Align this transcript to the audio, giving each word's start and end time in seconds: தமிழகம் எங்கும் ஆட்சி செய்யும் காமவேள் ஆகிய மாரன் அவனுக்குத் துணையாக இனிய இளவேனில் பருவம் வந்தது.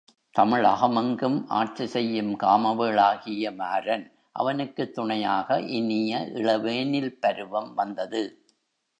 தமிழகம் 0.35 0.95
எங்கும் 0.95 1.47
ஆட்சி 1.47 1.87
செய்யும் 1.87 2.39
காமவேள் 2.39 2.99
ஆகிய 2.99 3.51
மாரன் 3.51 4.05
அவனுக்குத் 4.31 4.93
துணையாக 4.93 5.61
இனிய 5.71 6.19
இளவேனில் 6.33 7.19
பருவம் 7.19 7.73
வந்தது. 7.73 8.23